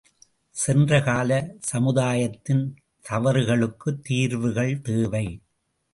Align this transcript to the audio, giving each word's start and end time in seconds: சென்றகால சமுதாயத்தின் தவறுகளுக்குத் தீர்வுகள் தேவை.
சென்றகால 0.55 1.53
சமுதாயத்தின் 1.59 2.75
தவறுகளுக்குத் 3.09 4.03
தீர்வுகள் 4.03 4.81
தேவை. 4.81 5.25